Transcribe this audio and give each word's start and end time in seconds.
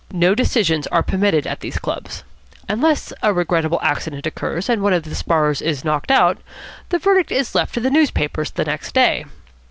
No 0.11 0.33
decisions 0.33 0.87
are 0.87 1.03
permitted 1.03 1.45
at 1.45 1.59
these 1.59 1.77
clubs. 1.77 2.23
Unless 2.67 3.13
a 3.21 3.31
regrettable 3.35 3.77
accident 3.83 4.25
occurs, 4.25 4.67
and 4.67 4.81
one 4.81 4.93
of 4.93 5.03
the 5.03 5.13
sparrers 5.13 5.61
is 5.61 5.85
knocked 5.85 6.09
out, 6.09 6.39
the 6.89 6.97
verdict 6.97 7.31
is 7.31 7.53
left 7.53 7.75
to 7.75 7.79
the 7.79 7.91
newspapers 7.91 8.51
next 8.57 8.95
day. 8.95 9.25